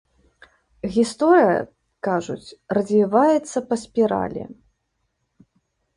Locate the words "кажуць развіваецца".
2.09-3.57